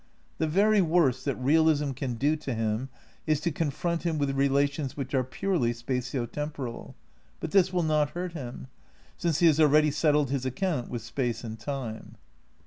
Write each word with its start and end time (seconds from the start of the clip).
The 0.39 0.47
very 0.47 0.81
worst 0.81 1.25
that 1.25 1.35
realism 1.35 1.91
can 1.91 2.15
do 2.15 2.35
to 2.35 2.55
him 2.55 2.89
is 3.27 3.39
to 3.41 3.51
confront 3.51 4.01
him 4.01 4.17
with 4.17 4.31
relations 4.31 4.97
which 4.97 5.13
are 5.13 5.23
purely 5.23 5.73
spatio 5.73 6.25
temporal; 6.25 6.95
but 7.39 7.51
this 7.51 7.71
will 7.71 7.83
not 7.83 8.09
hurt 8.17 8.33
him, 8.33 8.65
since 9.15 9.41
he 9.41 9.45
has 9.45 9.59
already 9.59 9.91
settled 9.91 10.31
his 10.31 10.43
account 10.43 10.89
with 10.89 11.03
Space 11.03 11.43
and 11.43 11.59
Time. 11.59 12.17